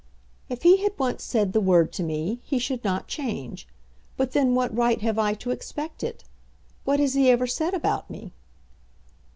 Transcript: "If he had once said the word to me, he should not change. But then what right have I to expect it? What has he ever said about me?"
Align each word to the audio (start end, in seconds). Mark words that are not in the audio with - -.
"If 0.49 0.63
he 0.63 0.77
had 0.77 0.97
once 0.97 1.23
said 1.23 1.53
the 1.53 1.61
word 1.61 1.91
to 1.93 2.01
me, 2.01 2.39
he 2.41 2.57
should 2.57 2.83
not 2.83 3.07
change. 3.07 3.67
But 4.17 4.31
then 4.31 4.55
what 4.55 4.75
right 4.75 4.99
have 5.01 5.19
I 5.19 5.35
to 5.35 5.51
expect 5.51 6.01
it? 6.03 6.23
What 6.85 6.99
has 6.99 7.13
he 7.13 7.29
ever 7.29 7.45
said 7.45 7.75
about 7.75 8.09
me?" 8.09 8.33